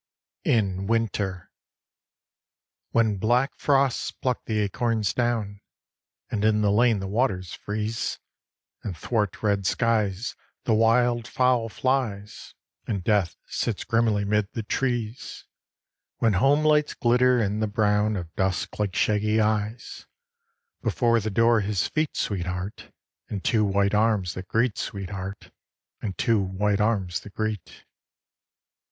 IN 0.45 0.87
WINTER 0.87 1.51
I. 1.51 1.53
When 2.89 3.17
black 3.17 3.51
frosts 3.59 4.09
pluck 4.09 4.43
the 4.45 4.57
acorns 4.61 5.13
down, 5.13 5.61
And 6.31 6.43
in 6.43 6.61
the 6.63 6.71
lane 6.71 6.97
the 6.99 7.07
waters 7.07 7.53
freeze; 7.53 8.17
And 8.81 8.97
'thwart 8.97 9.43
red 9.43 9.67
skies 9.67 10.35
the 10.63 10.73
wild 10.73 11.27
fowl 11.27 11.69
flies, 11.69 12.55
And 12.87 13.03
death 13.03 13.35
sits 13.45 13.83
grimly 13.83 14.25
'mid 14.25 14.47
the 14.53 14.63
trees; 14.63 15.45
When 16.17 16.33
home 16.33 16.65
lights 16.65 16.95
glitter 16.95 17.39
in 17.39 17.59
the 17.59 17.67
brown 17.67 18.15
Of 18.17 18.33
dusk 18.35 18.79
like 18.79 18.95
shaggy 18.95 19.39
eyes, 19.39 20.07
Before 20.81 21.19
the 21.19 21.29
door 21.29 21.59
his 21.61 21.87
feet, 21.87 22.17
sweetheart, 22.17 22.91
And 23.29 23.43
two 23.43 23.63
white 23.63 23.93
arms 23.93 24.33
that 24.33 24.47
greet, 24.47 24.79
sweetheart, 24.79 25.51
And 26.01 26.17
two 26.17 26.41
white 26.41 26.81
arms 26.81 27.19
that 27.19 27.35
greet. 27.35 27.85